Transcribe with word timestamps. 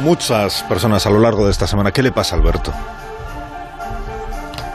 muchas 0.00 0.62
personas 0.64 1.06
a 1.06 1.10
lo 1.10 1.20
largo 1.20 1.44
de 1.44 1.52
esta 1.52 1.66
semana, 1.66 1.92
¿qué 1.92 2.02
le 2.02 2.10
pasa 2.10 2.34
a 2.34 2.38
Alberto? 2.38 2.72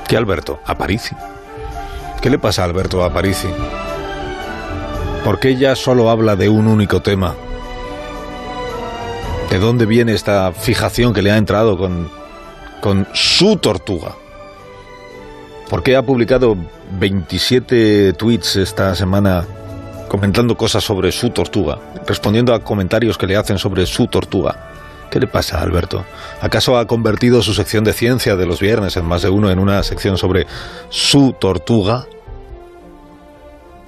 ¿Qué 0.08 0.16
Alberto? 0.16 0.60
A 0.66 0.76
Parisi. 0.76 1.16
¿Qué 2.22 2.30
le 2.30 2.38
pasa 2.38 2.62
a 2.62 2.66
Alberto 2.66 3.04
a 3.04 3.12
Parisi? 3.12 3.48
¿Por 5.24 5.40
qué 5.40 5.50
ella 5.50 5.76
solo 5.76 6.10
habla 6.10 6.36
de 6.36 6.50
un 6.50 6.68
único 6.68 7.02
tema? 7.02 7.36
¿De 9.50 9.58
dónde 9.58 9.86
viene 9.86 10.14
esta 10.14 10.52
fijación 10.52 11.14
que 11.14 11.24
le 11.24 11.32
ha 11.32 11.38
entrado 11.38 11.78
con, 11.78 12.10
con 12.80 13.08
su 13.14 13.58
tortuga? 13.58 14.14
¿Por 15.70 15.82
qué 15.82 15.96
ha 15.96 16.04
publicado 16.04 16.56
27 17.00 18.14
tweets 18.14 18.58
esta 18.58 18.94
semana 18.94 19.46
comentando 20.08 20.56
cosas 20.56 20.84
sobre 20.84 21.12
su 21.12 21.32
tortuga, 21.32 21.80
respondiendo 22.06 22.54
a 22.54 22.60
comentarios 22.60 23.18
que 23.18 23.26
le 23.26 23.36
hacen 23.36 23.58
sobre 23.58 23.88
su 23.88 24.06
tortuga? 24.06 24.85
¿Qué 25.10 25.20
le 25.20 25.28
pasa, 25.28 25.62
Alberto? 25.62 26.04
¿Acaso 26.42 26.78
ha 26.78 26.86
convertido 26.86 27.42
su 27.42 27.54
sección 27.54 27.84
de 27.84 27.94
ciencia 27.94 28.36
de 28.36 28.46
los 28.46 28.60
viernes 28.60 28.98
en 28.98 29.06
más 29.06 29.22
de 29.22 29.30
uno 29.30 29.50
en 29.50 29.60
una 29.60 29.82
sección 29.84 30.18
sobre 30.18 30.46
su 30.90 31.34
tortuga? 31.40 32.06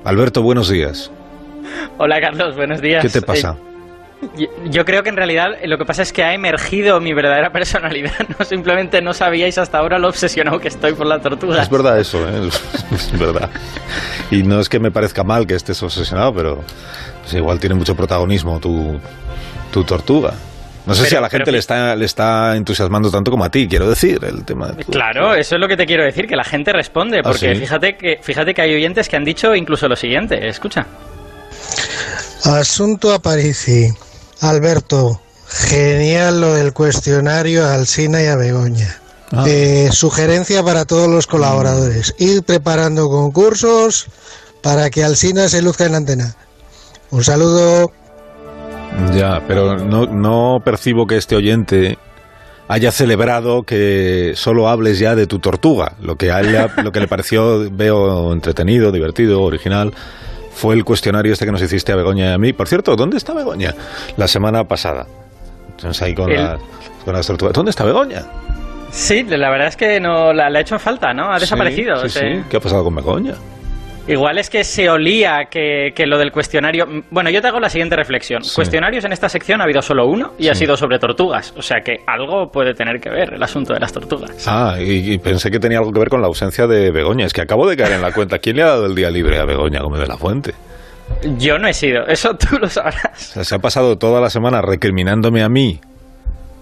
Alberto, 0.04 0.42
buenos 0.42 0.70
días. 0.70 1.12
Hola, 1.98 2.22
Carlos, 2.22 2.56
buenos 2.56 2.82
días. 2.82 3.02
¿Qué 3.02 3.10
te 3.10 3.22
pasa? 3.22 3.58
Eh, 4.38 4.48
yo 4.70 4.84
creo 4.86 5.04
que 5.04 5.10
en 5.10 5.18
realidad 5.18 5.50
lo 5.66 5.78
que 5.78 5.86
pasa 5.86 6.02
es 6.02 6.12
que 6.12 6.24
ha 6.24 6.34
emergido 6.34 7.00
mi 7.00 7.14
verdadera 7.14 7.52
personalidad. 7.52 8.14
No 8.40 8.46
simplemente 8.46 9.02
no 9.02 9.14
sabíais 9.14 9.58
hasta 9.58 9.80
ahora 9.80 10.00
lo 10.00 10.08
obsesionado 10.08 10.60
que 10.60 10.68
estoy 10.68 10.94
por 10.94 11.08
la 11.08 11.20
tortuga. 11.20 11.62
Es 11.62 11.70
verdad 11.70 12.00
eso, 12.00 12.28
¿eh? 12.28 12.48
es 12.92 13.20
verdad. 13.20 13.50
Y 14.32 14.44
no 14.44 14.60
es 14.60 14.70
que 14.70 14.80
me 14.80 14.92
parezca 14.92 15.24
mal 15.24 15.46
que 15.46 15.56
estés 15.56 15.82
obsesionado, 15.84 16.34
pero 16.34 16.64
pues 17.22 17.34
igual 17.34 17.60
tiene 17.60 17.76
mucho 17.76 17.96
protagonismo 17.96 18.60
tu, 18.60 19.00
tu 19.72 19.84
tortuga. 19.84 20.34
No 20.88 20.96
sé 20.96 21.06
si 21.10 21.16
a 21.16 21.22
la 21.22 21.30
gente 21.30 21.52
le, 21.52 21.58
está, 21.58 21.96
le 21.98 22.06
está 22.06 22.56
entusiasmando 22.56 23.12
tanto 23.12 23.30
como 23.30 23.44
a 23.44 23.52
ti, 23.52 23.68
quiero 23.68 23.90
decir, 23.90 24.24
el 24.24 24.46
tema. 24.46 24.70
De 24.70 24.86
claro, 24.86 25.36
eso 25.36 25.56
es 25.56 25.62
lo 25.62 25.68
que 25.68 25.76
te 25.76 25.86
quiero 25.86 26.06
decir, 26.06 26.28
que 26.28 26.38
la 26.38 26.46
gente 26.46 26.72
responde, 26.72 27.20
¿Ah, 27.20 27.24
porque 27.24 27.56
fíjate, 27.56 27.98
que, 27.98 28.20
fíjate 28.22 28.54
que 28.54 28.62
hay 28.62 28.74
oyentes 28.74 29.10
que 29.10 29.18
han 29.18 29.26
dicho 29.26 29.54
incluso 29.54 29.90
lo 29.90 29.98
siguiente, 29.98 30.48
escucha. 30.48 30.88
Asunto 32.46 33.14
a 33.14 33.20
Parisi. 33.20 33.94
Alberto, 34.40 35.22
genial 35.50 36.40
lo 36.40 36.54
del 36.54 36.72
cuestionario 36.72 37.66
a 37.66 37.74
Alsina 37.74 38.24
y 38.24 38.28
a 38.28 38.38
Begoña. 38.38 39.02
Ah. 39.32 39.44
Eh, 39.46 39.90
sugerencia 39.92 40.64
para 40.64 40.86
todos 40.86 41.10
los 41.10 41.28
colaboradores, 41.28 42.16
ir 42.18 42.44
preparando 42.44 43.10
concursos 43.10 44.08
para 44.62 44.90
que 44.90 45.04
Alsina 45.04 45.50
se 45.50 45.62
luzca 45.62 45.86
en 45.86 45.92
la 45.92 45.98
antena. 45.98 46.36
Un 47.10 47.24
saludo. 47.24 47.92
Ya, 49.14 49.42
pero 49.48 49.78
no, 49.78 50.06
no 50.06 50.58
percibo 50.64 51.06
que 51.06 51.18
este 51.18 51.36
oyente 51.36 51.98
haya 52.68 52.92
celebrado 52.92 53.64
que 53.64 54.34
solo 54.36 54.68
hables 54.68 55.00
ya 55.00 55.16
de 55.16 55.28
tu 55.28 55.40
tortuga. 55.40 55.94
Lo 56.02 56.16
que, 56.16 56.32
haya, 56.32 56.70
lo 56.84 56.92
que 56.92 57.00
le 57.00 57.08
pareció, 57.08 57.70
veo 57.72 58.34
entretenido, 58.34 58.92
divertido, 58.92 59.42
original, 59.42 59.94
fue 60.52 60.76
el 60.76 60.84
cuestionario 60.84 61.34
este 61.34 61.46
que 61.46 61.52
nos 61.52 61.62
hiciste 61.62 61.92
a 61.92 61.96
Begoña 61.96 62.32
y 62.32 62.34
a 62.34 62.38
mí. 62.38 62.54
Por 62.54 62.68
cierto, 62.68 62.96
¿dónde 62.96 63.18
está 63.18 63.34
Begoña? 63.34 63.74
La 64.18 64.28
semana 64.28 64.64
pasada. 64.64 65.06
Entonces 65.70 66.02
ahí 66.02 66.16
con, 66.16 66.30
con 67.06 67.14
las 67.14 67.28
tortugas. 67.28 67.54
¿Dónde 67.54 67.72
está 67.72 67.86
Begoña? 67.86 68.24
Sí, 68.90 69.24
la 69.24 69.50
verdad 69.50 69.68
es 69.68 69.76
que 69.76 70.00
no 70.00 70.34
la, 70.34 70.48
ha 70.48 70.60
hecho 70.60 70.80
falta, 70.80 71.14
¿no? 71.14 71.32
Ha 71.32 71.40
desaparecido. 71.40 71.98
Sí, 72.08 72.20
sí. 72.20 72.44
¿Qué 72.50 72.58
ha 72.58 72.60
pasado 72.60 72.84
con 72.84 72.96
Begoña? 72.96 73.36
Igual 74.08 74.38
es 74.38 74.50
que 74.50 74.64
se 74.64 74.90
olía 74.90 75.46
que, 75.52 75.92
lo 76.06 76.18
del 76.18 76.32
cuestionario. 76.32 76.86
Bueno, 77.12 77.30
yo 77.30 77.42
te 77.42 77.48
hago 77.48 77.60
la 77.60 77.70
siguiente 77.70 77.96
reflexión. 77.96 78.42
Cuestionarios 78.56 79.04
en 79.04 79.12
esta 79.12 79.28
sección 79.28 79.60
ha 79.60 79.66
habido 79.66 79.82
solo 79.82 80.08
uno 80.08 80.34
y 80.40 80.48
ha 80.48 80.56
sido 80.56 80.78
sobre 80.78 80.98
tortugas. 80.98 81.54
O 81.58 81.62
sea 81.62 81.82
que 81.82 82.02
algo 82.08 82.50
puede 82.50 82.74
tener 82.74 83.00
que 83.02 83.10
ver 83.10 83.34
el 83.34 83.44
asunto 83.44 83.74
de 83.74 83.80
las 83.80 83.92
tortugas. 83.92 84.48
Ah, 84.48 84.78
y, 84.80 85.18
pensé 85.18 85.52
que 85.52 85.60
tenía 85.60 85.80
algo 85.80 85.92
que 85.92 86.00
ver 86.00 86.10
con 86.10 86.22
la 86.22 86.28
ausencia 86.28 86.68
de 86.68 86.92
Begoña. 86.92 87.26
Es 87.26 87.34
que 87.34 87.42
acabo 87.42 87.68
de 87.68 87.76
caer 87.76 87.94
en 87.94 88.02
la 88.02 88.14
cuenta. 88.14 88.40
¿Quién 88.40 88.56
le 88.56 88.64
ha 88.64 88.68
dado 88.68 88.86
el 88.86 88.96
día 88.96 89.10
libre 89.10 89.40
a 89.40 89.46
Begoña 89.46 89.82
Gómez 89.82 90.00
de 90.00 90.08
la 90.08 90.18
Fuente? 90.18 90.54
Yo 91.38 91.58
no 91.58 91.68
he 91.68 91.74
sido, 91.74 92.06
eso 92.08 92.36
tú 92.36 92.58
lo 92.60 92.70
sabrás. 92.70 93.20
se 93.42 93.56
ha 93.56 93.60
pasado 93.60 93.98
toda 93.98 94.22
la 94.22 94.30
semana 94.30 94.62
recriminándome 94.62 95.42
a 95.42 95.50
mí 95.50 95.80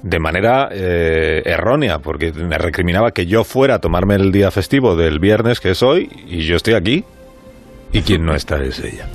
de 0.06 0.20
manera 0.20 0.70
eh, 0.72 1.42
errónea, 1.46 1.98
porque 1.98 2.32
me 2.32 2.60
recriminaba 2.60 3.10
que 3.10 3.26
yo 3.26 3.44
fuera 3.44 3.76
a 3.76 3.80
tomarme 3.80 4.14
el 4.16 4.32
día 4.32 4.52
festivo 4.52 4.96
del 4.96 5.18
viernes, 5.18 5.60
que 5.60 5.72
es 5.72 5.82
hoy, 5.82 6.10
y 6.28 6.42
yo 6.42 6.56
estoy 6.56 6.76
aquí. 6.76 7.04
Y 7.96 8.02
quien 8.02 8.26
no 8.26 8.36
está 8.36 8.62
es 8.62 8.78
ella. 8.80 9.08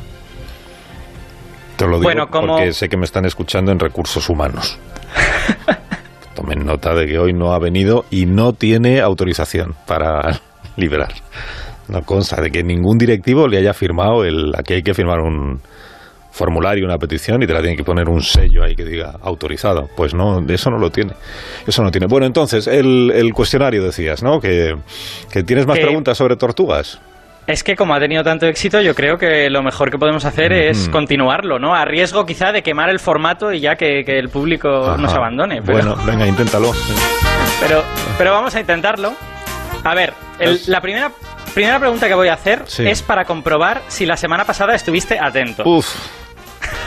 Te 1.76 1.86
lo 1.86 2.00
digo 2.00 2.26
porque 2.30 2.72
sé 2.72 2.88
que 2.88 2.96
me 2.96 3.04
están 3.04 3.26
escuchando 3.26 3.70
en 3.72 3.78
recursos 3.78 4.26
humanos. 4.30 4.78
Tomen 6.34 6.64
nota 6.64 6.94
de 6.94 7.06
que 7.06 7.19
hoy 7.19 7.34
no 7.34 7.52
ha 7.52 7.58
venido 7.58 8.06
y 8.10 8.24
no 8.24 8.54
tiene 8.54 9.02
autorización 9.02 9.74
para 9.86 10.40
liberar. 10.76 11.12
No 11.88 12.00
consta 12.04 12.40
de 12.40 12.50
que 12.50 12.62
ningún 12.62 12.96
directivo 12.96 13.48
le 13.48 13.58
haya 13.58 13.74
firmado 13.74 14.24
el. 14.24 14.54
Aquí 14.56 14.72
hay 14.72 14.82
que 14.82 14.94
firmar 14.94 15.20
un 15.20 15.60
formulario, 16.30 16.86
una 16.86 16.96
petición 16.96 17.42
y 17.42 17.46
te 17.46 17.52
la 17.52 17.60
tiene 17.60 17.76
que 17.76 17.84
poner 17.84 18.08
un 18.08 18.22
sello 18.22 18.62
ahí 18.64 18.74
que 18.74 18.86
diga 18.86 19.12
autorizado. 19.20 19.90
Pues 19.94 20.14
no, 20.14 20.40
de 20.40 20.54
eso 20.54 20.70
no 20.70 20.78
lo 20.78 20.88
tiene. 20.88 21.12
Eso 21.66 21.82
no 21.82 21.90
tiene. 21.90 22.06
Bueno, 22.06 22.24
entonces, 22.24 22.66
el, 22.66 23.10
el 23.10 23.34
cuestionario 23.34 23.84
decías, 23.84 24.22
¿no? 24.22 24.40
Que, 24.40 24.74
que 25.30 25.42
tienes 25.42 25.66
más 25.66 25.78
preguntas 25.78 26.16
sobre 26.16 26.36
tortugas. 26.36 26.98
Es 27.50 27.65
que 27.65 27.75
como 27.75 27.94
ha 27.94 27.99
tenido 27.99 28.22
tanto 28.22 28.47
éxito, 28.47 28.81
yo 28.81 28.94
creo 28.94 29.19
que 29.19 29.50
lo 29.50 29.61
mejor 29.61 29.91
que 29.91 29.99
podemos 29.99 30.25
hacer 30.25 30.53
es 30.53 30.88
continuarlo, 30.88 31.59
¿no? 31.59 31.75
A 31.75 31.84
riesgo 31.84 32.25
quizá 32.25 32.53
de 32.53 32.62
quemar 32.62 32.91
el 32.91 33.00
formato 33.00 33.53
y 33.53 33.59
ya 33.59 33.75
que, 33.75 34.05
el 34.06 34.28
público 34.28 34.97
nos 34.97 35.12
abandone. 35.12 35.61
Bueno, 35.61 35.97
venga, 36.06 36.28
inténtalo. 36.28 36.71
Pero, 37.61 37.83
pero 38.16 38.31
vamos 38.31 38.55
a 38.55 38.61
intentarlo. 38.61 39.15
A 39.83 39.94
ver, 39.97 40.15
la 40.69 40.81
primera, 40.81 41.11
primera 41.53 41.81
pregunta 41.81 42.06
que 42.06 42.15
voy 42.15 42.28
a 42.28 42.34
hacer 42.34 42.62
es 42.78 43.03
para 43.03 43.25
comprobar 43.25 43.82
si 43.88 44.06
la 44.06 44.17
semana 44.17 44.44
pasada 44.44 44.77
estuviste 44.77 45.19
atento. 45.19 45.65
Uf. 45.69 45.88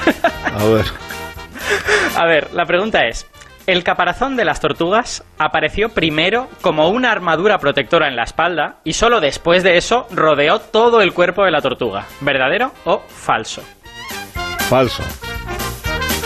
A 0.46 0.64
ver. 0.64 0.86
a 2.16 2.26
ver, 2.26 2.54
la 2.54 2.66
pregunta 2.66 3.06
es, 3.06 3.28
el 3.68 3.84
caparazón 3.84 4.36
de 4.36 4.46
las 4.46 4.60
tortugas 4.60 5.24
apareció 5.38 5.90
primero 5.90 6.50
como 6.62 6.90
una 6.90 7.12
armadura 7.12 7.60
protectora 7.60 8.08
en 8.08 8.16
la 8.16 8.24
espalda 8.24 8.78
y 8.84 8.94
solo 8.94 9.22
después 9.22 9.64
de 9.64 9.78
eso 9.78 10.08
rodeó 10.12 10.60
todo 10.60 11.02
el 11.02 11.14
cuerpo 11.14 11.46
de 11.46 11.52
la 11.52 11.62
tortuga. 11.62 12.06
¿Verdadero 12.22 12.74
o 12.86 13.04
falso? 13.08 13.64
Falso. 14.70 15.04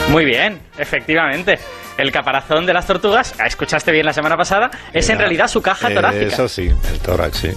Muy 0.09 0.25
bien, 0.25 0.61
efectivamente. 0.77 1.59
El 1.97 2.11
caparazón 2.11 2.65
de 2.67 2.73
las 2.73 2.85
tortugas, 2.85 3.33
escuchaste 3.43 3.91
bien 3.91 4.05
la 4.05 4.13
semana 4.13 4.37
pasada, 4.37 4.69
es 4.93 5.09
en 5.09 5.17
realidad 5.17 5.47
su 5.47 5.63
caja 5.63 5.89
torácica. 5.91 6.27
Eso 6.27 6.47
sí, 6.47 6.71
el 6.91 6.99
tórax, 6.99 7.37
sí. 7.37 7.51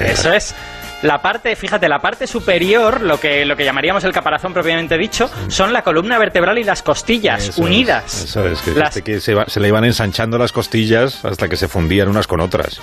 Eso 0.00 0.32
es. 0.34 0.54
La 1.02 1.20
parte, 1.20 1.54
fíjate, 1.56 1.88
la 1.88 1.98
parte 1.98 2.26
superior, 2.26 3.02
lo 3.02 3.20
que, 3.20 3.44
lo 3.44 3.56
que 3.56 3.64
llamaríamos 3.64 4.04
el 4.04 4.12
caparazón 4.12 4.52
propiamente 4.52 4.96
dicho, 4.96 5.30
son 5.48 5.72
la 5.72 5.82
columna 5.82 6.18
vertebral 6.18 6.58
y 6.58 6.64
las 6.64 6.82
costillas 6.82 7.58
unidas. 7.58 8.24
eso 8.24 8.46
es, 8.46 8.62
que, 9.02 9.20
se, 9.20 9.34
se 9.46 9.60
le 9.60 9.68
iban 9.68 9.84
ensanchando 9.84 10.38
las 10.38 10.52
costillas 10.52 11.24
hasta 11.24 11.48
que 11.48 11.56
se 11.56 11.68
fundían 11.68 12.08
unas 12.08 12.26
con 12.26 12.40
otras. 12.40 12.80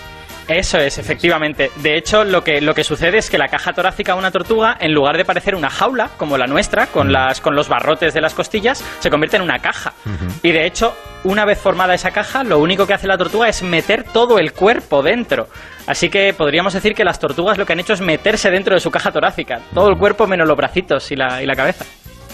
Eso 0.48 0.78
es, 0.78 0.98
efectivamente. 0.98 1.72
De 1.78 1.98
hecho, 1.98 2.24
lo 2.24 2.44
que, 2.44 2.60
lo 2.60 2.74
que 2.74 2.84
sucede 2.84 3.18
es 3.18 3.30
que 3.30 3.38
la 3.38 3.48
caja 3.48 3.74
torácica 3.74 4.14
de 4.14 4.20
una 4.20 4.32
tortuga, 4.32 4.78
en 4.80 4.94
lugar 4.94 5.18
de 5.18 5.26
parecer 5.26 5.56
una 5.56 5.70
jaula, 5.70 6.10
como 6.18 6.38
la 6.38 6.48
nuestra, 6.48 6.88
con, 6.88 7.12
las, 7.12 7.40
con 7.40 7.56
los 7.56 7.70
barrotes 7.70 8.14
de 8.14 8.22
las 8.22 8.34
costillas, 8.34 8.84
se 9.00 9.10
convierte 9.10 9.38
en 9.38 9.44
una 9.44 9.60
caja. 9.60 9.94
Y 10.42 10.52
de 10.52 10.66
hecho, 10.66 10.94
una 11.24 11.46
vez 11.46 11.60
formada 11.60 11.94
esa 11.94 12.12
caja, 12.12 12.44
lo 12.44 12.60
único 12.60 12.86
que 12.86 12.94
hace 12.94 13.08
la 13.08 13.18
tortuga 13.18 13.48
es 13.48 13.64
meter 13.64 14.04
todo 14.04 14.38
el 14.40 14.54
cuerpo 14.54 15.02
dentro. 15.02 15.48
Así 15.88 16.10
que 16.10 16.34
podríamos 16.34 16.74
decir 16.74 16.94
que 16.94 17.04
las 17.04 17.20
tortugas 17.20 17.58
lo 17.58 17.66
que 17.66 17.74
han 17.74 17.80
hecho 17.80 17.94
es 17.94 18.02
meterse 18.02 18.52
dentro 18.52 18.76
de 18.76 18.82
su 18.82 18.92
caja 18.92 19.12
torácica. 19.12 19.62
Todo 19.74 19.90
el 19.90 19.98
cuerpo 19.98 20.28
menos 20.28 20.48
los 20.48 20.58
bracitos 20.58 21.12
y 21.12 21.16
la, 21.16 21.42
y 21.42 21.46
la 21.46 21.56
cabeza. 21.56 21.86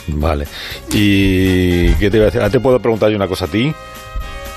Vale. 0.08 0.46
¿Y 0.92 1.94
qué 1.96 2.10
te 2.10 2.18
iba 2.18 2.28
a 2.28 2.32
decir? 2.32 2.42
¿Te 2.52 2.60
puedo 2.60 2.80
preguntar 2.80 3.10
yo 3.10 3.16
una 3.16 3.28
cosa 3.28 3.46
a 3.46 3.48
ti? 3.48 3.74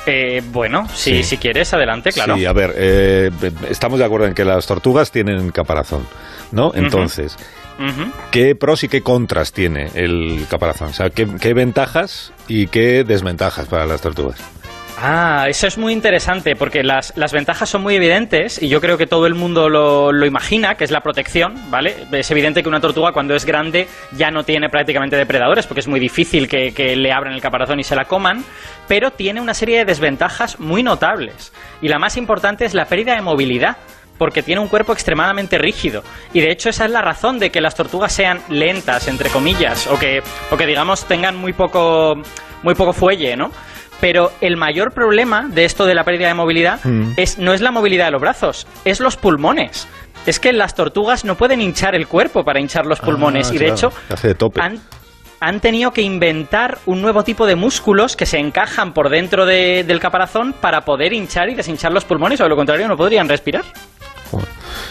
Eh, 0.06 0.43
bueno, 0.50 0.88
si, 0.93 1.22
si 1.22 1.37
quieres, 1.37 1.72
adelante, 1.72 2.10
claro. 2.10 2.37
Sí, 2.37 2.44
a 2.44 2.52
ver, 2.52 2.75
eh, 2.76 3.31
estamos 3.70 3.99
de 3.99 4.04
acuerdo 4.04 4.26
en 4.26 4.34
que 4.34 4.44
las 4.44 4.66
tortugas 4.66 5.10
tienen 5.12 5.50
caparazón, 5.50 6.06
¿no? 6.50 6.72
Entonces, 6.75 7.37
¿qué 8.31 8.54
pros 8.56 8.82
y 8.84 8.88
qué 8.88 9.02
contras 9.02 9.52
tiene 9.52 9.90
el 9.94 10.46
caparazón? 10.50 10.88
O 10.88 10.93
sea, 10.93 11.10
qué 11.10 11.54
ventajas 11.54 12.32
y 12.49 12.66
qué 12.66 13.04
desventajas 13.04 13.66
para 13.69 13.87
las 13.87 14.00
tortugas? 14.00 14.40
Ah, 15.04 15.46
eso 15.49 15.66
es 15.66 15.78
muy 15.78 15.93
interesante 15.93 16.54
porque 16.54 16.84
las, 16.84 17.12
ventajas 17.32 17.69
son 17.69 17.82
muy 17.82 17.96
evidentes 17.96 18.62
y 18.62 18.69
yo 18.69 18.81
creo 18.81 18.96
que 18.96 19.08
todo 19.08 19.26
el 19.26 19.34
mundo 19.34 19.69
lo, 19.69 20.12
lo, 20.12 20.26
imagina, 20.26 20.76
que 20.76 20.84
es 20.84 20.93
la 20.93 21.00
protección, 21.00 21.54
¿vale? 21.70 22.06
Es 22.12 22.31
evidente 22.31 22.62
que 22.62 22.69
una 22.69 22.78
tortuga 22.78 23.10
cuando 23.10 23.34
es 23.34 23.44
grande 23.44 23.88
ya 24.12 24.31
no 24.31 24.44
tiene 24.44 24.69
prácticamente 24.69 25.16
depredadores 25.16 25.66
porque 25.66 25.81
es 25.81 25.88
muy 25.88 25.99
difícil 25.99 26.46
que, 26.46 26.72
que 26.72 26.94
le 26.94 27.10
abran 27.10 27.32
el 27.32 27.40
caparazón 27.40 27.81
y 27.81 27.82
se 27.82 27.96
la 27.96 28.04
coman, 28.04 28.44
pero 28.87 29.10
tiene 29.10 29.40
una 29.40 29.54
serie 29.54 29.78
de 29.78 29.87
desventajas 29.87 30.60
muy 30.60 30.84
notables. 30.84 31.52
Y 31.81 31.88
la 31.88 31.98
más 31.98 32.16
importante 32.16 32.64
es 32.64 32.72
la 32.72 32.84
pérdida 32.84 33.16
de 33.16 33.22
movilidad 33.22 33.78
porque 34.19 34.44
tiene 34.44 34.60
un 34.60 34.69
cuerpo 34.69 34.93
extremadamente 34.93 35.58
rígido. 35.58 36.05
Y 36.32 36.43
de 36.43 36.52
hecho 36.52 36.69
esa 36.69 36.84
es 36.84 36.93
la 36.93 37.02
razón 37.02 37.40
de 37.40 37.50
que 37.50 37.60
las 37.60 37.75
tortugas 37.75 38.12
sean 38.12 38.40
lentas, 38.48 39.08
entre 39.08 39.31
comillas, 39.31 39.88
o 39.88 39.98
que, 39.98 40.22
o 40.52 40.56
que 40.56 40.66
digamos 40.66 41.08
tengan 41.08 41.34
muy 41.34 41.55
poco, 41.55 42.22
muy 42.62 42.76
poco 42.76 42.93
fuelle, 42.93 43.37
¿no? 43.37 43.50
Pero 44.02 44.32
el 44.40 44.56
mayor 44.58 44.90
problema 44.93 45.49
de 45.49 45.64
esto 45.64 45.87
de 45.87 45.94
la 45.94 46.02
pérdida 46.04 46.26
de 46.28 46.34
movilidad 46.34 46.81
Mm. 46.84 47.12
es, 47.16 47.38
no 47.38 47.54
es 47.54 47.60
la 47.62 47.70
movilidad 47.70 48.06
de 48.06 48.10
los 48.10 48.20
brazos, 48.20 48.66
es 48.84 48.99
los 49.00 49.16
pulmones. 49.16 49.87
Es 50.26 50.38
que 50.40 50.52
las 50.52 50.75
tortugas 50.75 51.25
no 51.25 51.37
pueden 51.37 51.60
hinchar 51.62 51.94
el 51.94 52.06
cuerpo 52.08 52.44
para 52.44 52.58
hinchar 52.60 52.84
los 52.84 52.99
pulmones 53.00 53.49
Ah, 53.50 53.54
y 53.54 53.58
de 53.58 53.64
claro, 53.66 53.75
hecho 53.76 53.93
que 54.08 54.14
hace 54.14 54.28
de 54.28 54.34
tope. 54.34 54.60
han, 54.60 54.81
han 55.40 55.60
tenido 55.60 55.93
que 55.93 56.02
inventar 56.02 56.78
un 56.87 57.00
nuevo 57.00 57.22
tipo 57.25 57.46
de 57.46 57.54
músculos 57.56 58.16
que 58.16 58.26
se 58.26 58.38
encajan 58.38 58.93
por 58.93 59.08
dentro 59.08 59.46
de- 59.46 59.84
del 59.84 60.00
caparazón 60.00 60.52
para 60.52 60.81
poder 60.84 61.12
hinchar 61.12 61.48
y 61.50 61.55
deshinchar 61.55 61.93
los 61.93 62.05
pulmones 62.05 62.40
o 62.40 62.43
de 62.44 62.48
lo 62.50 62.56
contrario 62.56 62.87
no 62.88 62.96
podrían 62.96 63.28
respirar. 63.28 63.62
Joder. 64.32 64.49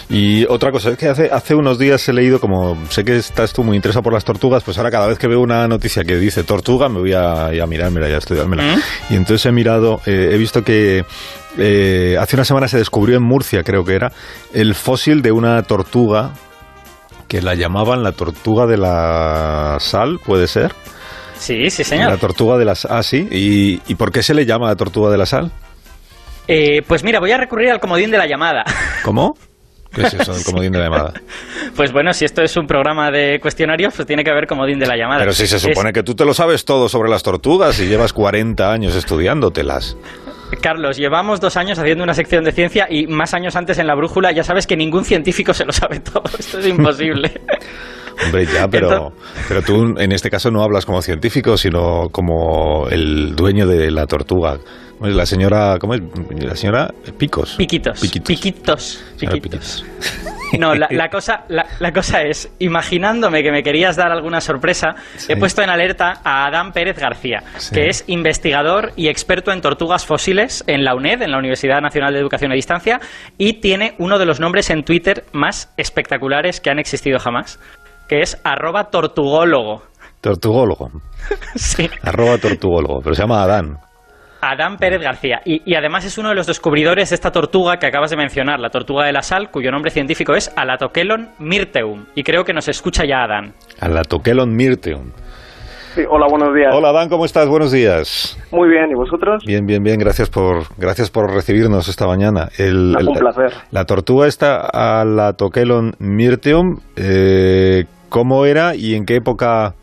Y 0.08 0.46
otra 0.46 0.70
cosa, 0.70 0.90
es 0.90 0.96
que 0.96 1.08
hace, 1.08 1.28
hace 1.32 1.56
unos 1.56 1.76
días 1.76 2.08
he 2.08 2.12
leído, 2.12 2.38
como 2.38 2.78
sé 2.90 3.02
que 3.02 3.16
estás 3.16 3.52
tú 3.52 3.64
muy 3.64 3.74
interesado 3.74 4.04
por 4.04 4.12
las 4.12 4.24
tortugas, 4.24 4.62
pues 4.62 4.78
ahora 4.78 4.90
cada 4.90 5.08
vez 5.08 5.18
que 5.18 5.26
veo 5.26 5.40
una 5.40 5.66
noticia 5.66 6.04
que 6.04 6.16
dice 6.16 6.44
tortuga, 6.44 6.88
me 6.88 7.00
voy 7.00 7.12
a, 7.12 7.46
a 7.48 7.66
mirármela 7.66 8.08
y 8.08 8.12
a 8.12 8.18
estudiármela. 8.18 8.62
¿Mm? 8.62 8.80
Y 9.10 9.16
entonces 9.16 9.44
he 9.46 9.52
mirado, 9.52 10.00
eh, 10.06 10.30
he 10.32 10.38
visto 10.38 10.62
que 10.62 11.04
eh, 11.58 12.16
hace 12.20 12.36
una 12.36 12.44
semana 12.44 12.68
se 12.68 12.78
descubrió 12.78 13.16
en 13.16 13.24
Murcia, 13.24 13.64
creo 13.64 13.84
que 13.84 13.94
era, 13.94 14.12
el 14.54 14.76
fósil 14.76 15.22
de 15.22 15.32
una 15.32 15.60
tortuga 15.64 16.30
que 17.26 17.42
la 17.42 17.56
llamaban 17.56 18.04
la 18.04 18.12
tortuga 18.12 18.66
de 18.66 18.76
la 18.76 19.78
sal, 19.80 20.20
¿puede 20.24 20.46
ser? 20.46 20.72
Sí, 21.36 21.68
sí, 21.70 21.82
señor. 21.82 22.10
La 22.10 22.18
tortuga 22.18 22.58
de 22.58 22.64
la 22.64 22.76
sal, 22.76 22.92
ah, 22.94 23.02
sí. 23.02 23.26
¿Y, 23.28 23.80
¿Y 23.90 23.96
por 23.96 24.12
qué 24.12 24.22
se 24.22 24.34
le 24.34 24.46
llama 24.46 24.68
la 24.68 24.76
tortuga 24.76 25.10
de 25.10 25.18
la 25.18 25.26
sal? 25.26 25.50
Eh, 26.48 26.82
pues 26.86 27.04
mira, 27.04 27.20
voy 27.20 27.30
a 27.32 27.38
recurrir 27.38 27.70
al 27.70 27.80
comodín 27.80 28.10
de 28.10 28.18
la 28.18 28.26
llamada. 28.26 28.64
¿Cómo? 29.04 29.36
¿Qué 29.94 30.02
es 30.02 30.14
eso, 30.14 30.34
el 30.34 30.42
comodín 30.44 30.72
de 30.72 30.78
la 30.78 30.84
llamada? 30.86 31.12
Pues 31.76 31.90
bueno, 31.92 32.12
si 32.12 32.26
esto 32.26 32.42
es 32.42 32.54
un 32.58 32.66
programa 32.66 33.10
de 33.10 33.38
cuestionarios, 33.40 33.94
pues 33.94 34.06
tiene 34.06 34.22
que 34.24 34.30
haber 34.30 34.46
comodín 34.46 34.78
de 34.78 34.86
la 34.86 34.94
llamada. 34.96 35.20
Pero 35.20 35.32
si 35.32 35.46
se 35.46 35.56
Es- 35.56 35.62
supone 35.62 35.92
que 35.94 36.02
tú 36.02 36.14
te 36.14 36.24
lo 36.26 36.34
sabes 36.34 36.66
todo 36.66 36.88
sobre 36.90 37.08
las 37.10 37.22
tortugas 37.22 37.80
y 37.80 37.86
llevas 37.86 38.12
40 38.12 38.70
años 38.70 38.94
estudiándotelas. 38.94 39.96
Carlos, 40.60 40.98
llevamos 40.98 41.40
dos 41.40 41.56
años 41.56 41.78
haciendo 41.78 42.04
una 42.04 42.12
sección 42.12 42.44
de 42.44 42.52
ciencia 42.52 42.86
y 42.90 43.06
más 43.06 43.32
años 43.32 43.56
antes 43.56 43.78
en 43.78 43.86
la 43.86 43.94
brújula. 43.94 44.32
Ya 44.32 44.44
sabes 44.44 44.66
que 44.66 44.76
ningún 44.76 45.04
científico 45.06 45.54
se 45.54 45.64
lo 45.64 45.72
sabe 45.72 46.00
todo. 46.00 46.24
Esto 46.38 46.58
es 46.58 46.66
imposible. 46.66 47.40
Hombre, 48.22 48.44
ya, 48.46 48.68
pero, 48.68 48.90
Entonces- 48.92 49.44
pero 49.48 49.62
tú 49.62 49.94
en 49.98 50.12
este 50.12 50.28
caso 50.28 50.50
no 50.50 50.62
hablas 50.62 50.84
como 50.84 51.00
científico, 51.00 51.56
sino 51.56 52.08
como 52.10 52.86
el 52.90 53.34
dueño 53.34 53.66
de 53.66 53.90
la 53.90 54.06
tortuga. 54.06 54.58
La 55.02 55.26
señora, 55.26 55.76
¿cómo 55.80 55.94
es? 55.94 56.00
La 56.40 56.54
señora 56.54 56.88
Picos. 57.18 57.56
Piquitos. 57.56 58.00
Piquitos. 58.00 59.04
Piquitos. 59.18 59.84
No, 60.58 60.74
la, 60.74 60.86
la 60.90 61.08
cosa, 61.08 61.44
la, 61.48 61.64
la 61.80 61.92
cosa 61.92 62.20
es, 62.20 62.54
imaginándome 62.58 63.42
que 63.42 63.50
me 63.50 63.62
querías 63.62 63.96
dar 63.96 64.12
alguna 64.12 64.42
sorpresa, 64.42 64.96
Sí. 65.16 65.32
he 65.32 65.36
puesto 65.38 65.62
en 65.62 65.70
alerta 65.70 66.20
a 66.22 66.44
Adán 66.46 66.72
Pérez 66.72 66.98
García, 66.98 67.42
Sí. 67.56 67.74
que 67.74 67.88
es 67.88 68.04
investigador 68.06 68.92
y 68.94 69.08
experto 69.08 69.50
en 69.50 69.62
tortugas 69.62 70.04
fósiles 70.04 70.62
en 70.66 70.84
la 70.84 70.94
UNED, 70.94 71.22
en 71.22 71.30
la 71.30 71.38
Universidad 71.38 71.80
Nacional 71.80 72.12
de 72.12 72.20
Educación 72.20 72.52
a 72.52 72.54
Distancia, 72.54 73.00
y 73.38 73.60
tiene 73.60 73.94
uno 73.98 74.18
de 74.18 74.26
los 74.26 74.40
nombres 74.40 74.68
en 74.68 74.84
Twitter 74.84 75.24
más 75.32 75.72
espectaculares 75.78 76.60
que 76.60 76.68
han 76.68 76.78
existido 76.78 77.18
jamás, 77.18 77.58
que 78.06 78.20
es 78.20 78.38
arroba 78.44 78.90
tortugólogo. 78.90 79.84
Tortugólogo. 80.20 80.90
Sí. 81.54 81.88
Arroba 82.02 82.36
tortugólogo. 82.36 83.00
Pero 83.02 83.14
se 83.14 83.22
llama 83.22 83.42
Adán. 83.42 83.78
Adán 84.42 84.76
Pérez 84.76 85.00
García. 85.00 85.40
Y, 85.44 85.62
y 85.64 85.76
además 85.76 86.04
es 86.04 86.18
uno 86.18 86.28
de 86.30 86.34
los 86.34 86.46
descubridores 86.48 87.10
de 87.10 87.14
esta 87.14 87.30
tortuga 87.30 87.78
que 87.78 87.86
acabas 87.86 88.10
de 88.10 88.16
mencionar, 88.16 88.58
la 88.58 88.70
tortuga 88.70 89.06
de 89.06 89.12
la 89.12 89.22
sal, 89.22 89.50
cuyo 89.50 89.70
nombre 89.70 89.90
científico 89.92 90.34
es 90.34 90.52
Alatokelon 90.56 91.28
myrteum. 91.38 92.06
Y 92.16 92.24
creo 92.24 92.44
que 92.44 92.52
nos 92.52 92.66
escucha 92.68 93.04
ya 93.04 93.22
Adán. 93.22 93.54
Alatokelon 93.80 94.52
myrteum. 94.54 95.12
Sí, 95.94 96.00
hola, 96.08 96.26
buenos 96.28 96.54
días. 96.54 96.74
Hola 96.74 96.88
Adán, 96.88 97.08
¿cómo 97.10 97.24
estás? 97.26 97.46
Buenos 97.48 97.70
días. 97.70 98.36
Muy 98.50 98.68
bien, 98.70 98.90
¿y 98.90 98.94
vosotros? 98.94 99.44
Bien, 99.46 99.64
bien, 99.66 99.82
bien. 99.82 99.98
Gracias 99.98 100.30
por, 100.30 100.64
gracias 100.78 101.10
por 101.10 101.30
recibirnos 101.30 101.86
esta 101.88 102.06
mañana. 102.06 102.48
El- 102.58 102.96
el- 102.98 103.08
Un 103.08 103.14
placer. 103.14 103.52
La 103.70 103.84
tortuga 103.84 104.26
esta, 104.26 104.56
Alatokelon 105.02 105.92
myrteum, 105.98 106.78
eh, 106.96 107.84
¿cómo 108.08 108.46
era 108.46 108.74
y 108.74 108.94
en 108.94 109.04
qué 109.04 109.16
época, 109.16 109.74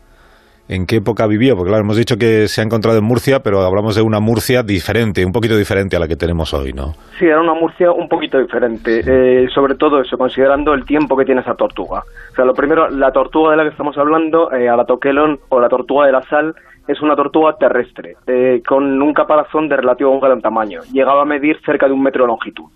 en 0.70 0.86
qué 0.86 0.96
época 0.96 1.26
vivió? 1.26 1.56
Porque 1.56 1.70
claro, 1.70 1.82
hemos 1.82 1.96
dicho 1.96 2.16
que 2.16 2.46
se 2.46 2.60
ha 2.60 2.64
encontrado 2.64 2.96
en 2.96 3.04
Murcia, 3.04 3.40
pero 3.40 3.60
hablamos 3.62 3.96
de 3.96 4.02
una 4.02 4.20
Murcia 4.20 4.62
diferente, 4.62 5.26
un 5.26 5.32
poquito 5.32 5.56
diferente 5.56 5.96
a 5.96 5.98
la 5.98 6.06
que 6.06 6.14
tenemos 6.14 6.54
hoy, 6.54 6.72
¿no? 6.72 6.92
Sí, 7.18 7.26
era 7.26 7.40
una 7.40 7.54
Murcia 7.54 7.90
un 7.90 8.08
poquito 8.08 8.38
diferente, 8.38 9.00
eh, 9.04 9.48
sobre 9.52 9.74
todo 9.74 10.00
eso, 10.00 10.16
considerando 10.16 10.72
el 10.72 10.84
tiempo 10.84 11.16
que 11.16 11.24
tiene 11.24 11.40
esa 11.40 11.56
tortuga. 11.56 12.04
O 12.30 12.34
sea, 12.36 12.44
lo 12.44 12.54
primero, 12.54 12.88
la 12.88 13.10
tortuga 13.10 13.50
de 13.50 13.56
la 13.56 13.62
que 13.64 13.70
estamos 13.70 13.98
hablando, 13.98 14.52
eh, 14.52 14.68
Alatokelon 14.68 15.40
o 15.48 15.60
la 15.60 15.68
tortuga 15.68 16.06
de 16.06 16.12
la 16.12 16.22
sal, 16.22 16.54
es 16.86 17.02
una 17.02 17.16
tortuga 17.16 17.56
terrestre, 17.58 18.14
eh, 18.28 18.62
con 18.64 19.02
un 19.02 19.12
caparazón 19.12 19.68
de 19.68 19.76
relativo 19.76 20.20
gran 20.20 20.40
tamaño. 20.40 20.82
Llegaba 20.92 21.22
a 21.22 21.24
medir 21.24 21.60
cerca 21.66 21.86
de 21.86 21.92
un 21.92 22.02
metro 22.02 22.22
de 22.22 22.28
longitud. 22.28 22.66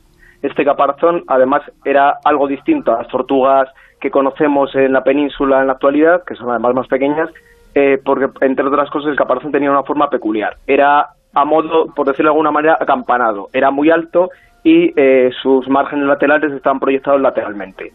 Este 0.42 0.64
caparazón, 0.64 1.22
además, 1.28 1.62
era 1.84 2.18
algo 2.24 2.48
distinto 2.48 2.92
a 2.92 2.98
las 2.98 3.08
tortugas 3.08 3.68
que 4.00 4.10
conocemos 4.10 4.74
en 4.74 4.92
la 4.92 5.04
península 5.04 5.60
en 5.60 5.68
la 5.68 5.74
actualidad, 5.74 6.24
que 6.24 6.34
son 6.34 6.50
además 6.50 6.74
más 6.74 6.88
pequeñas, 6.88 7.30
eh, 7.74 7.98
porque, 8.04 8.28
entre 8.40 8.66
otras 8.66 8.90
cosas, 8.90 9.10
el 9.10 9.16
caparazón 9.16 9.52
tenía 9.52 9.70
una 9.70 9.82
forma 9.82 10.08
peculiar. 10.10 10.56
Era, 10.66 11.08
a 11.34 11.44
modo, 11.44 11.86
por 11.94 12.06
decirlo 12.06 12.30
de 12.30 12.34
alguna 12.34 12.50
manera, 12.50 12.78
acampanado. 12.80 13.48
Era 13.52 13.70
muy 13.70 13.90
alto 13.90 14.30
y 14.62 14.92
eh, 14.96 15.30
sus 15.42 15.68
márgenes 15.68 16.06
laterales 16.06 16.52
estaban 16.52 16.80
proyectados 16.80 17.20
lateralmente. 17.20 17.92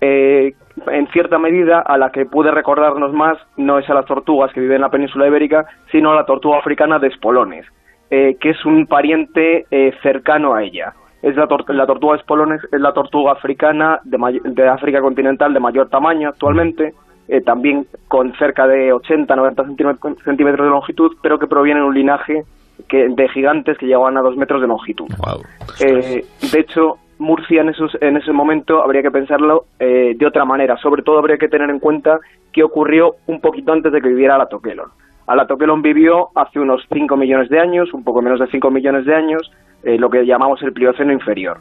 Eh, 0.00 0.52
en 0.88 1.06
cierta 1.08 1.38
medida, 1.38 1.80
a 1.80 1.96
la 1.96 2.10
que 2.10 2.26
puede 2.26 2.50
recordarnos 2.50 3.12
más 3.12 3.38
no 3.56 3.78
es 3.78 3.88
a 3.88 3.94
las 3.94 4.04
tortugas 4.06 4.52
que 4.52 4.60
viven 4.60 4.76
en 4.76 4.82
la 4.82 4.90
península 4.90 5.26
ibérica, 5.26 5.64
sino 5.90 6.10
a 6.12 6.16
la 6.16 6.26
tortuga 6.26 6.58
africana 6.58 6.98
de 6.98 7.08
espolones, 7.08 7.66
eh, 8.10 8.36
que 8.40 8.50
es 8.50 8.64
un 8.64 8.86
pariente 8.86 9.66
eh, 9.70 9.92
cercano 10.02 10.54
a 10.54 10.62
ella. 10.62 10.92
Es 11.22 11.36
la, 11.36 11.46
tor- 11.46 11.72
la 11.72 11.86
tortuga 11.86 12.14
de 12.14 12.20
espolones 12.20 12.60
es 12.72 12.80
la 12.80 12.92
tortuga 12.92 13.32
africana 13.32 14.00
de, 14.02 14.40
de 14.42 14.68
África 14.68 15.00
continental 15.00 15.54
de 15.54 15.60
mayor 15.60 15.88
tamaño 15.88 16.30
actualmente, 16.30 16.94
eh, 17.32 17.40
también 17.40 17.86
con 18.08 18.34
cerca 18.34 18.66
de 18.66 18.92
80-90 18.92 19.64
centímetros 19.64 20.22
centímetros 20.22 20.66
de 20.66 20.70
longitud, 20.70 21.16
pero 21.22 21.38
que 21.38 21.46
proviene 21.46 21.80
de 21.80 21.86
un 21.86 21.94
linaje 21.94 22.44
que, 22.88 23.08
de 23.08 23.28
gigantes 23.30 23.78
que 23.78 23.86
llegaban 23.86 24.18
a 24.18 24.20
dos 24.20 24.36
metros 24.36 24.60
de 24.60 24.66
longitud. 24.66 25.08
Wow. 25.16 25.40
Eh, 25.80 26.26
de 26.52 26.60
hecho, 26.60 26.98
Murcia 27.18 27.62
en, 27.62 27.70
esos, 27.70 27.96
en 28.02 28.18
ese 28.18 28.32
momento 28.32 28.82
habría 28.82 29.00
que 29.00 29.10
pensarlo 29.10 29.64
eh, 29.80 30.14
de 30.14 30.26
otra 30.26 30.44
manera. 30.44 30.76
Sobre 30.76 31.02
todo 31.02 31.18
habría 31.18 31.38
que 31.38 31.48
tener 31.48 31.70
en 31.70 31.78
cuenta 31.78 32.20
que 32.52 32.62
ocurrió 32.62 33.14
un 33.26 33.40
poquito 33.40 33.72
antes 33.72 33.92
de 33.92 34.02
que 34.02 34.08
viviera 34.08 34.34
Alatokelon. 34.34 34.90
Alatokelon 35.26 35.80
vivió 35.80 36.28
hace 36.34 36.60
unos 36.60 36.86
5 36.92 37.16
millones 37.16 37.48
de 37.48 37.60
años, 37.60 37.94
un 37.94 38.04
poco 38.04 38.20
menos 38.20 38.40
de 38.40 38.48
5 38.48 38.70
millones 38.70 39.06
de 39.06 39.14
años, 39.14 39.50
eh, 39.84 39.96
lo 39.96 40.10
que 40.10 40.26
llamamos 40.26 40.62
el 40.62 40.74
Plioceno 40.74 41.12
inferior. 41.12 41.56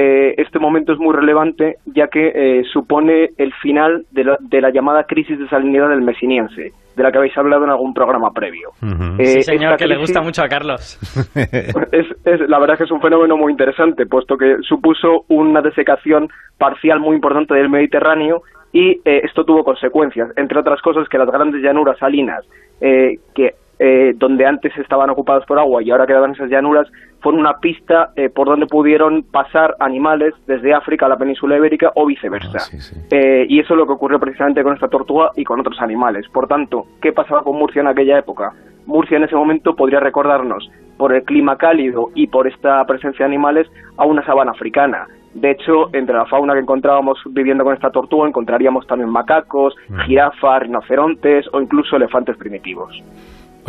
Eh, 0.00 0.34
este 0.38 0.60
momento 0.60 0.92
es 0.92 0.98
muy 1.00 1.12
relevante 1.12 1.74
ya 1.86 2.06
que 2.06 2.28
eh, 2.32 2.62
supone 2.72 3.30
el 3.36 3.52
final 3.54 4.04
de 4.12 4.22
la, 4.22 4.36
de 4.38 4.60
la 4.60 4.70
llamada 4.70 5.02
crisis 5.02 5.36
de 5.40 5.48
salinidad 5.48 5.88
del 5.88 6.02
mesiniense, 6.02 6.70
de 6.96 7.02
la 7.02 7.10
que 7.10 7.18
habéis 7.18 7.36
hablado 7.36 7.64
en 7.64 7.70
algún 7.70 7.92
programa 7.92 8.30
previo. 8.30 8.68
Ujú. 8.80 9.20
Eh, 9.20 9.26
sí, 9.26 9.42
señor, 9.42 9.76
que 9.76 9.88
le 9.88 9.96
crisis- 9.96 10.10
gusta 10.14 10.20
mucho 10.22 10.42
a 10.44 10.48
Carlos. 10.48 10.98
es, 11.34 12.06
es- 12.24 12.48
la 12.48 12.60
verdad 12.60 12.74
es 12.74 12.78
que 12.78 12.84
es 12.84 12.92
un 12.92 13.00
fenómeno 13.00 13.36
muy 13.36 13.50
interesante, 13.50 14.06
puesto 14.06 14.36
que 14.36 14.58
supuso 14.62 15.24
una 15.28 15.62
desecación 15.62 16.28
parcial 16.58 17.00
muy 17.00 17.16
importante 17.16 17.54
del 17.54 17.68
Mediterráneo 17.68 18.42
y 18.72 19.00
eh, 19.04 19.22
esto 19.24 19.42
tuvo 19.44 19.64
consecuencias, 19.64 20.28
entre 20.36 20.60
otras 20.60 20.80
cosas 20.80 21.08
que 21.08 21.18
las 21.18 21.28
grandes 21.28 21.60
llanuras 21.60 21.98
salinas, 21.98 22.44
eh, 22.80 23.16
que 23.34 23.54
eh, 23.80 24.12
donde 24.16 24.44
antes 24.44 24.76
estaban 24.76 25.08
ocupadas 25.10 25.44
por 25.46 25.58
agua 25.58 25.82
y 25.82 25.90
ahora 25.90 26.06
quedaban 26.06 26.32
esas 26.32 26.50
llanuras, 26.50 26.88
fueron 27.20 27.40
una 27.40 27.58
pista 27.58 28.10
eh, 28.16 28.28
por 28.28 28.46
donde 28.48 28.66
pudieron 28.66 29.22
pasar 29.24 29.74
animales 29.80 30.34
desde 30.46 30.72
África 30.74 31.06
a 31.06 31.08
la 31.08 31.16
península 31.16 31.56
ibérica 31.56 31.90
o 31.94 32.06
viceversa. 32.06 32.56
Ah, 32.56 32.60
sí, 32.60 32.80
sí. 32.80 32.96
Eh, 33.10 33.46
y 33.48 33.60
eso 33.60 33.74
es 33.74 33.78
lo 33.78 33.86
que 33.86 33.92
ocurrió 33.92 34.18
precisamente 34.20 34.62
con 34.62 34.74
esta 34.74 34.88
tortuga 34.88 35.30
y 35.36 35.44
con 35.44 35.58
otros 35.60 35.80
animales. 35.80 36.26
Por 36.32 36.46
tanto, 36.46 36.84
¿qué 37.02 37.12
pasaba 37.12 37.42
con 37.42 37.56
Murcia 37.56 37.80
en 37.80 37.88
aquella 37.88 38.18
época? 38.18 38.52
Murcia 38.86 39.16
en 39.16 39.24
ese 39.24 39.34
momento 39.36 39.74
podría 39.74 40.00
recordarnos, 40.00 40.70
por 40.96 41.12
el 41.14 41.22
clima 41.24 41.56
cálido 41.56 42.10
y 42.14 42.26
por 42.28 42.46
esta 42.48 42.84
presencia 42.86 43.24
de 43.24 43.32
animales, 43.32 43.68
a 43.96 44.04
una 44.06 44.24
sabana 44.24 44.52
africana. 44.52 45.06
De 45.34 45.50
hecho, 45.50 45.90
entre 45.92 46.16
la 46.16 46.24
fauna 46.24 46.54
que 46.54 46.60
encontrábamos 46.60 47.18
viviendo 47.30 47.62
con 47.62 47.74
esta 47.74 47.90
tortuga 47.90 48.26
encontraríamos 48.26 48.86
también 48.86 49.10
macacos, 49.10 49.74
Mm. 49.88 49.98
jirafas, 50.06 50.62
rinocerontes 50.62 51.46
o 51.52 51.60
incluso 51.60 51.96
elefantes 51.96 52.36
primitivos. 52.38 53.00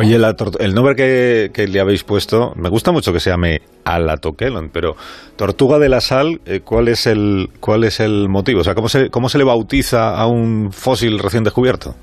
Oye, 0.00 0.16
el 0.60 0.74
nombre 0.74 0.96
que, 0.96 1.66
le 1.68 1.80
habéis 1.80 2.04
puesto, 2.04 2.52
me 2.56 2.70
gusta 2.70 2.90
mucho 2.90 3.12
que 3.12 3.20
se 3.20 3.28
llame 3.30 3.60
Alatokelon, 3.84 4.70
pero 4.70 4.96
Tortuga 5.36 5.78
de 5.78 5.90
la 5.90 6.00
Sal, 6.00 6.40
eh, 6.46 6.60
¿cuál 6.64 6.88
es 6.88 7.06
el 7.06 7.48
cuál 7.60 7.84
es 7.84 8.00
el 8.00 8.28
motivo? 8.30 8.60
O 8.60 8.64
sea, 8.64 8.74
¿cómo 8.74 8.88
se, 8.88 9.10
cómo 9.10 9.28
se 9.28 9.36
le 9.36 9.44
bautiza 9.44 10.18
a 10.18 10.26
un 10.26 10.72
fósil 10.72 11.18
recién 11.18 11.44
descubierto? 11.44 11.94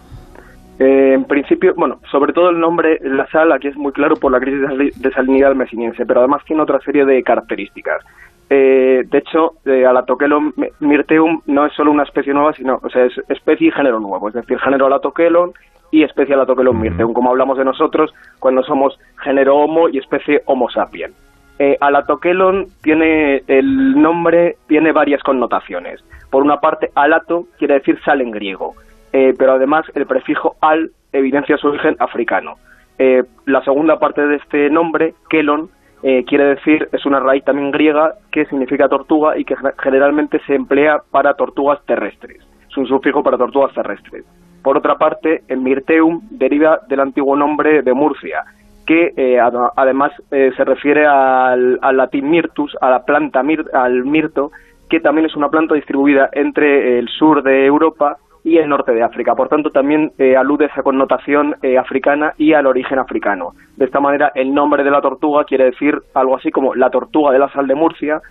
Eh, 0.79 1.13
en 1.15 1.25
principio, 1.25 1.73
bueno, 1.75 1.99
sobre 2.11 2.33
todo 2.33 2.51
el 2.51 2.59
nombre 2.59 2.99
La 3.03 3.25
Sal 3.31 3.51
aquí 3.51 3.67
es 3.67 3.75
muy 3.75 3.91
claro 3.91 4.15
por 4.15 4.31
la 4.31 4.39
crisis 4.39 4.61
de 4.61 4.67
sali- 4.67 4.91
de 4.95 5.11
salinidad 5.11 5.55
mesiniense, 5.55 6.05
pero 6.05 6.19
además 6.19 6.43
tiene 6.45 6.61
otra 6.61 6.79
serie 6.81 7.03
de 7.03 7.23
características. 7.23 8.03
Eh, 8.49 9.03
de 9.09 9.17
hecho, 9.17 9.55
eh, 9.65 9.85
Alatokelon 9.85 10.53
myrteum 10.79 11.41
no 11.47 11.65
es 11.65 11.73
solo 11.73 11.91
una 11.91 12.03
especie 12.03 12.31
nueva, 12.33 12.53
sino, 12.53 12.79
o 12.81 12.89
sea, 12.89 13.05
es 13.05 13.13
especie 13.27 13.69
y 13.69 13.71
género 13.71 13.99
nuevo, 13.99 14.29
es 14.29 14.35
decir, 14.35 14.59
género 14.59 14.85
Alatokelon 14.85 15.51
y 15.91 16.03
especie 16.03 16.35
Alatokelon 16.35 16.79
mirteum, 16.79 17.13
como 17.13 17.29
hablamos 17.29 17.57
de 17.57 17.65
nosotros 17.65 18.13
cuando 18.39 18.63
somos 18.63 18.99
género 19.23 19.55
Homo 19.57 19.89
y 19.89 19.97
especie 19.97 20.41
Homo 20.45 20.69
sapiens. 20.69 21.15
Eh, 21.59 21.77
Alatokelon 21.79 22.67
tiene 22.81 23.41
el 23.47 23.99
nombre 23.99 24.57
tiene 24.67 24.91
varias 24.91 25.23
connotaciones. 25.23 26.03
Por 26.29 26.43
una 26.43 26.59
parte, 26.59 26.91
alato 26.93 27.45
quiere 27.57 27.75
decir 27.75 27.99
sal 28.03 28.21
en 28.21 28.31
griego, 28.31 28.75
eh, 29.13 29.33
pero 29.37 29.53
además 29.53 29.85
el 29.95 30.05
prefijo 30.05 30.55
al 30.61 30.91
evidencia 31.13 31.57
su 31.57 31.67
origen 31.67 31.95
africano. 31.99 32.55
Eh, 32.99 33.23
la 33.45 33.63
segunda 33.63 33.99
parte 33.99 34.25
de 34.25 34.35
este 34.37 34.69
nombre, 34.69 35.13
kelon, 35.29 35.69
eh, 36.03 36.23
quiere 36.25 36.55
decir, 36.55 36.89
es 36.91 37.05
una 37.05 37.19
raíz 37.19 37.43
también 37.43 37.71
griega 37.71 38.13
que 38.31 38.45
significa 38.45 38.87
tortuga 38.87 39.37
y 39.37 39.45
que 39.45 39.55
generalmente 39.79 40.39
se 40.45 40.55
emplea 40.55 41.01
para 41.11 41.33
tortugas 41.35 41.83
terrestres. 41.85 42.41
Es 42.69 42.77
un 42.77 42.87
sufijo 42.87 43.23
para 43.23 43.37
tortugas 43.37 43.73
terrestres. 43.73 44.25
Por 44.67 44.75
otra 44.75 44.97
parte, 44.97 45.43
el 45.47 45.61
mirteum 45.61 46.23
deriva 46.29 46.81
del 46.89 46.99
antiguo 46.99 47.37
nombre 47.37 47.83
de 47.83 47.93
Murcia, 47.93 48.43
que 48.85 49.13
eh, 49.15 49.39
además 49.39 50.11
se 50.29 50.65
refiere 50.65 51.05
al, 51.05 51.79
latín 51.93 52.29
mirtus, 52.29 52.75
a 52.81 52.89
la 52.89 53.05
planta 53.05 53.41
al 53.71 54.03
mirto, 54.03 54.51
que 54.89 54.99
también 54.99 55.25
es 55.25 55.37
una 55.37 55.47
planta 55.47 55.73
distribuida 55.73 56.29
entre 56.33 56.99
el 56.99 57.07
sur 57.07 57.43
de 57.43 57.65
Europa 57.65 58.17
y 58.47 58.57
el 58.57 58.69
norte 58.69 58.93
de 58.93 59.03
África. 59.03 59.35
Por 59.35 59.49
tanto, 59.49 59.71
también 59.71 60.13
eh, 60.17 60.37
alude 60.37 60.65
a 60.65 60.67
esa 60.69 60.81
connotación 60.81 61.55
eh, 61.61 61.77
africana 61.77 62.31
y 62.37 62.53
al 62.53 62.65
origen 62.65 62.97
africano. 62.97 63.51
De 63.75 63.83
esta 63.83 63.99
manera, 63.99 64.31
el 64.35 64.53
nombre 64.53 64.85
de 64.85 64.89
la 64.89 65.01
tortuga 65.01 65.43
quiere 65.43 65.65
decir 65.65 65.95
algo 66.13 66.37
así 66.37 66.49
como 66.49 66.73
la 66.73 66.89
tortuga 66.89 67.33
de 67.33 67.39
la 67.39 67.49
sal 67.49 67.67
de 67.67 67.75
Murcia 67.75 68.21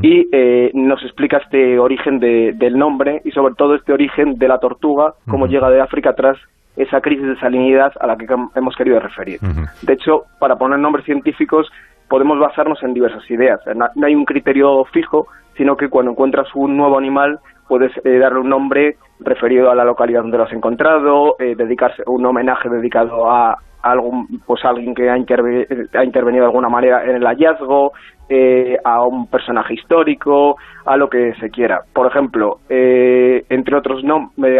y 0.00 0.28
eh, 0.32 0.70
nos 0.72 1.02
explica 1.02 1.36
este 1.36 1.78
origen 1.78 2.18
del 2.18 2.78
nombre 2.78 3.20
y 3.24 3.30
sobre 3.32 3.54
todo 3.54 3.74
este 3.74 3.92
origen 3.92 4.38
de 4.38 4.48
la 4.48 4.58
tortuga, 4.58 5.12
cómo 5.28 5.46
llega 5.46 5.68
de 5.68 5.82
África 5.82 6.14
tras 6.14 6.38
esa 6.76 7.02
crisis 7.02 7.26
de 7.26 7.36
salinidad 7.36 7.92
a 8.00 8.06
la 8.06 8.16
que 8.16 8.26
hemos 8.54 8.74
querido 8.76 8.98
referir. 8.98 9.40
De 9.82 9.92
hecho, 9.92 10.22
para 10.40 10.56
poner 10.56 10.78
nombres 10.78 11.04
científicos 11.04 11.70
podemos 12.08 12.38
basarnos 12.38 12.82
en 12.82 12.94
diversas 12.94 13.30
ideas. 13.30 13.60
No 13.94 14.06
hay 14.06 14.14
un 14.14 14.24
criterio 14.24 14.84
fijo, 14.86 15.26
sino 15.56 15.76
que 15.76 15.88
cuando 15.88 16.12
encuentras 16.12 16.48
un 16.54 16.76
nuevo 16.76 16.98
animal 16.98 17.40
puedes 17.68 17.92
darle 18.04 18.40
un 18.40 18.48
nombre 18.48 18.96
referido 19.20 19.70
a 19.70 19.74
la 19.74 19.84
localidad 19.84 20.22
donde 20.22 20.38
lo 20.38 20.44
has 20.44 20.52
encontrado, 20.52 21.36
eh, 21.38 21.54
dedicarse 21.56 22.02
un 22.06 22.24
homenaje 22.26 22.68
dedicado 22.68 23.30
a, 23.30 23.56
algún 23.82 24.26
pues 24.44 24.64
alguien 24.64 24.96
que 24.96 25.08
ha, 25.08 25.16
intervenido 25.16 26.42
de 26.42 26.46
alguna 26.46 26.68
manera 26.68 27.04
en 27.04 27.16
el 27.16 27.24
hallazgo, 27.24 27.92
eh, 28.28 28.76
a 28.84 29.04
un 29.04 29.28
personaje 29.28 29.74
histórico, 29.74 30.56
a 30.84 30.96
lo 30.96 31.08
que 31.08 31.34
se 31.34 31.50
quiera. 31.50 31.82
Por 31.92 32.08
ejemplo, 32.08 32.58
eh, 32.68 33.44
entre 33.48 33.76
otros 33.76 34.02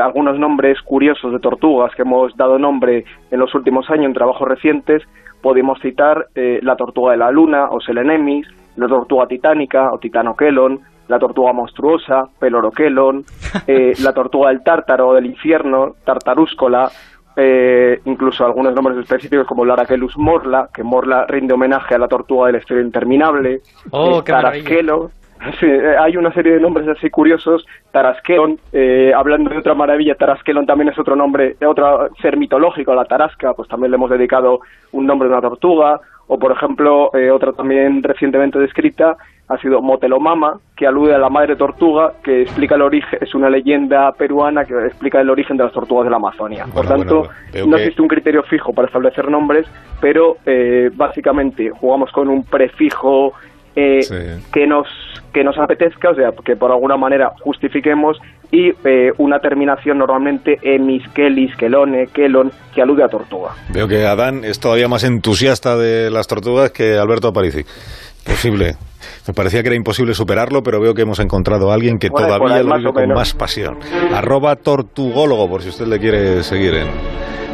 algunos 0.00 0.38
nombres 0.38 0.80
curiosos 0.82 1.32
de 1.32 1.40
tortugas 1.40 1.92
que 1.96 2.02
hemos 2.02 2.36
dado 2.36 2.56
nombre 2.56 3.04
en 3.32 3.40
los 3.40 3.52
últimos 3.56 3.90
años 3.90 4.06
en 4.06 4.14
trabajos 4.14 4.46
recientes, 4.46 5.02
podemos 5.42 5.80
citar 5.80 6.26
la 6.34 6.76
tortuga 6.76 7.12
de 7.12 7.18
la 7.18 7.32
luna 7.32 7.68
o 7.70 7.80
Selenemis, 7.80 8.46
la 8.76 8.86
tortuga 8.86 9.26
titánica 9.26 9.92
o 9.92 9.98
Titanokelon, 9.98 10.80
la 11.08 11.18
tortuga 11.18 11.52
monstruosa, 11.52 12.28
Peloroquelon, 12.38 13.25
eh, 13.66 13.92
la 14.02 14.12
tortuga 14.12 14.48
del 14.48 14.62
tártaro 14.62 15.14
del 15.14 15.26
infierno, 15.26 15.94
Tartarúscola, 16.04 16.90
eh, 17.36 18.00
incluso 18.06 18.46
algunos 18.46 18.75
nombres 18.75 18.98
específicos 18.98 19.46
como 19.46 19.64
Laraquelus 19.64 20.16
morla, 20.16 20.70
que 20.72 20.82
morla 20.82 21.26
rinde 21.26 21.52
homenaje 21.52 21.94
a 21.94 21.98
la 21.98 22.08
tortuga 22.08 22.46
del 22.46 22.56
estreno 22.56 22.82
interminable, 22.82 23.60
oh, 23.90 24.22
eh, 25.62 25.96
hay 25.98 26.16
una 26.16 26.32
serie 26.32 26.54
de 26.54 26.60
nombres 26.60 26.88
así 26.88 27.10
curiosos. 27.10 27.66
Tarasquelon, 27.92 28.58
eh, 28.72 29.12
hablando 29.14 29.50
de 29.50 29.58
otra 29.58 29.75
maravilla, 29.75 30.14
Tarasquelon 30.14 30.66
también 30.66 30.88
es 30.88 30.98
otro 30.98 31.14
nombre, 31.14 31.56
otro 31.66 32.08
ser 32.20 32.36
mitológico, 32.36 32.94
la 32.94 33.04
Tarasca, 33.04 33.54
pues 33.54 33.68
también 33.68 33.90
le 33.90 33.96
hemos 33.96 34.10
dedicado 34.10 34.60
un 34.92 35.06
nombre 35.06 35.28
de 35.28 35.34
una 35.34 35.42
tortuga. 35.42 36.00
O, 36.28 36.38
por 36.38 36.52
ejemplo, 36.52 37.11
otra 37.33 37.52
también 37.52 38.02
recientemente 38.02 38.59
descrita 38.59 39.16
ha 39.49 39.59
sido 39.59 39.80
Motelomama, 39.80 40.59
que 40.76 40.87
alude 40.87 41.14
a 41.14 41.18
la 41.18 41.30
madre 41.30 41.54
tortuga, 41.54 42.14
que 42.23 42.42
explica 42.42 42.75
el 42.75 42.83
origen, 42.83 43.18
es 43.23 43.35
una 43.35 43.49
leyenda 43.49 44.11
peruana 44.12 44.64
que 44.64 44.75
explica 44.87 45.21
el 45.21 45.30
origen 45.30 45.56
de 45.56 45.64
las 45.64 45.73
tortugas 45.73 46.04
de 46.04 46.11
la 46.11 46.16
Amazonia. 46.16 46.66
Por 46.73 46.87
tanto, 46.87 47.28
no 47.66 47.76
existe 47.76 48.02
un 48.02 48.09
criterio 48.09 48.42
fijo 48.42 48.73
para 48.73 48.87
establecer 48.87 49.30
nombres, 49.30 49.66
pero 50.00 50.38
eh, 50.45 50.90
básicamente 50.95 51.71
jugamos 51.71 52.11
con 52.11 52.28
un 52.28 52.42
prefijo 52.45 53.35
eh, 53.76 54.00
que 54.52 54.66
nos 54.66 54.88
que 55.33 55.45
nos 55.45 55.59
apetezca, 55.59 56.11
o 56.11 56.14
sea, 56.14 56.33
que 56.45 56.56
por 56.56 56.73
alguna 56.73 56.97
manera 56.97 57.33
justifiquemos 57.40 58.18
y 58.50 58.71
eh, 58.71 59.12
una 59.19 59.38
terminación 59.38 59.99
normalmente 59.99 60.57
emis, 60.62 61.03
kelis, 61.15 61.55
kelone, 61.57 62.07
kelon, 62.12 62.50
que 62.75 62.83
alude 62.83 63.05
a 63.05 63.09
tortuga. 63.09 63.50
Veo 63.73 63.88
que 63.88 64.05
Adán 64.07 64.45
es 64.45 64.61
todavía 64.61 64.88
más 64.88 65.05
entusiasta 65.05 65.76
de 65.76 66.11
las 66.11 66.26
tortugas 66.26 66.71
que 66.71 66.97
Alberto 66.97 67.29
Aparici. 67.29 67.62
Posible. 68.25 68.75
Me 69.29 69.35
parecía 69.35 69.62
que 69.62 69.69
era 69.69 69.76
imposible 69.76 70.15
superarlo, 70.15 70.62
pero 70.62 70.81
veo 70.81 70.95
que 70.95 71.03
hemos 71.03 71.21
encontrado 71.21 71.71
a 71.71 71.75
alguien 71.75 71.99
que 71.99 72.11
todavía 72.11 72.62
lo 72.62 72.76
vive 72.76 72.93
con 72.93 73.09
más 73.15 73.35
pasión. 73.35 73.79
Arroba 74.12 74.57
tortugólogo, 74.57 75.49
por 75.49 75.62
si 75.62 75.69
usted 75.69 75.87
le 75.87 75.99
quiere 75.99 76.43
seguir 76.43 76.75
en, 76.75 76.88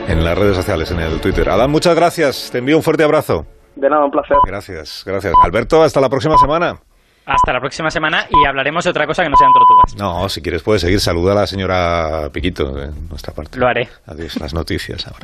en 0.09 0.25
las 0.25 0.39
redes 0.39 0.57
sociales, 0.57 0.91
en 0.91 1.01
el 1.01 1.21
Twitter. 1.21 1.49
Adán, 1.51 1.71
muchas 1.71 1.95
gracias. 1.95 2.51
Te 2.51 2.59
envío 2.59 2.77
un 2.77 2.83
fuerte 2.83 3.05
abrazo. 3.05 3.45
De 3.77 3.89
nada, 3.89 4.05
un 4.05 4.11
placer. 4.11 4.37
Gracias, 4.47 5.03
gracias. 5.07 5.35
Alberto, 5.43 5.83
hasta 5.83 6.01
la 6.01 6.09
próxima 6.09 6.37
semana. 6.39 6.81
Hasta 7.25 7.53
la 7.53 7.61
próxima 7.61 7.91
semana 7.91 8.27
y 8.31 8.47
hablaremos 8.47 8.85
de 8.85 8.91
otra 8.91 9.07
cosa 9.07 9.23
que 9.23 9.29
no 9.29 9.37
sean 9.37 9.53
tortugas. 9.53 9.95
No, 9.97 10.29
si 10.29 10.43
quieres 10.43 10.63
puedes 10.63 10.83
seguir. 10.83 11.01
Saluda 11.01 11.33
a 11.33 11.35
la 11.37 11.47
señora 11.47 12.31
Piquito 12.33 12.73
de 12.73 12.89
nuestra 13.09 13.33
parte. 13.33 13.59
Lo 13.59 13.69
haré. 13.69 13.89
Adiós, 14.07 14.41
las 14.41 14.53
noticias 14.55 15.07
ahora. 15.07 15.21